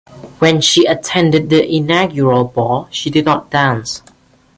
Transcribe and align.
When 0.39 0.61
she 0.61 0.87
attended 0.87 1.51
the 1.51 1.63
Inaugural 1.75 2.45
Ball, 2.45 2.87
she 2.89 3.11
did 3.11 3.23
not 3.25 3.51
dance. 3.51 4.01